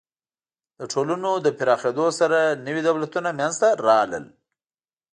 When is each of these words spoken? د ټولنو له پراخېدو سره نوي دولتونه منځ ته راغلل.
د 0.77 0.79
ټولنو 0.91 1.31
له 1.45 1.51
پراخېدو 1.57 2.05
سره 2.19 2.39
نوي 2.65 2.81
دولتونه 2.87 3.29
منځ 3.39 3.53
ته 3.61 3.69
راغلل. 3.85 4.25